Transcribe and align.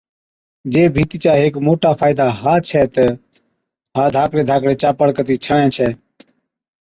جي 0.75 0.83
ڀِيتي 0.95 1.17
چا 1.23 1.33
هيڪ 1.41 1.53
موٽا 1.65 1.91
فائِدا 1.99 2.25
ها 2.41 2.53
ڇَي 2.67 2.83
تہ 2.93 3.05
ها 3.95 4.03
ڌاڪڙي 4.15 4.43
ڌاڪڙي 4.49 4.75
چاپڙ 4.81 5.07
ڪتِي 5.17 5.35
ڇَڻي 5.43 5.67
ڇَي 5.75 5.89